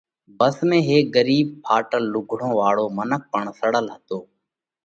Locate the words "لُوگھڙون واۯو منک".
2.13-3.21